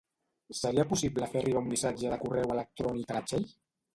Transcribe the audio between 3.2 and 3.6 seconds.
Txell?